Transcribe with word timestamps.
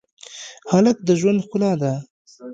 هلک 0.71 0.97
د 1.07 1.09
ژوند 1.19 1.39
ښکلا 1.45 1.71
ده. 1.81 1.93